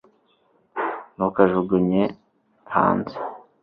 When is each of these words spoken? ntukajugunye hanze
ntukajugunye 1.15 2.03
hanze 2.73 3.15